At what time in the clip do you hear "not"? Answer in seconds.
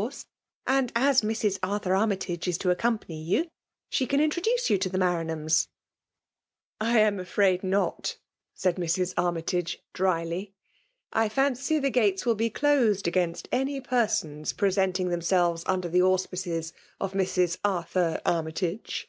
7.62-8.16